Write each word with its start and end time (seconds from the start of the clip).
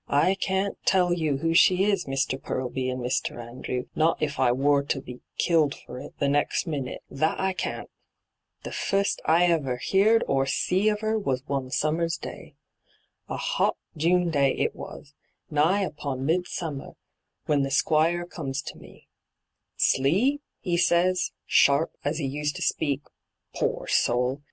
'I 0.26 0.36
can't 0.36 0.78
tell 0.86 1.12
you 1.12 1.38
who 1.38 1.52
she 1.52 1.82
is, 1.90 2.04
Mr. 2.04 2.40
Purlby 2.40 2.88
and 2.88 3.02
Mr. 3.02 3.44
Andrew, 3.44 3.86
not 3.96 4.22
if 4.22 4.38
I 4.38 4.52
wor 4.52 4.84
to 4.84 5.00
be 5.00 5.20
killed 5.36 5.74
for 5.74 5.98
it 5.98 6.12
next 6.20 6.64
minute, 6.68 7.02
that 7.10 7.40
I 7.40 7.52
7 7.52 7.56
D,gt,, 7.56 7.58
6rtbyGOOglC 7.58 7.66
98 7.66 7.82
ENTRAPPED 7.82 7.90
can't 7.90 7.90
I 8.54 8.62
The 8.62 8.70
ftuit 8.70 9.16
I 9.24 9.44
ever 9.46 9.76
heerd 9.78 10.24
or 10.28 10.46
see 10.46 10.88
of 10.90 11.02
'er 11.02 11.18
was 11.18 11.42
ODe 11.48 11.72
summer's 11.72 12.16
day— 12.16 12.54
a 13.28 13.36
hot 13.36 13.76
June 13.96 14.30
day 14.30 14.52
it 14.54 14.76
was, 14.76 15.12
nigh 15.50 15.80
upon 15.80 16.24
midsummer— 16.24 16.92
when 17.46 17.62
the 17.64 17.72
Squire 17.72 18.24
comes 18.24 18.62
to 18.62 18.78
me." 18.78 19.08
Slee," 19.76 20.40
he 20.60 20.76
see, 20.76 21.14
sharp, 21.46 21.90
as 22.04 22.18
he 22.18 22.26
used 22.26 22.54
to 22.54 22.62
speak— 22.62 23.02
poor 23.56 23.88
soul 23.88 24.40